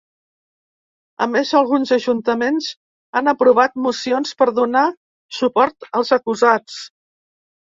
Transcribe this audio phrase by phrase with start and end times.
[1.25, 2.69] A més, alguns ajuntaments
[3.19, 4.87] han aprovat mocions per donar
[5.41, 6.81] suport als acusats.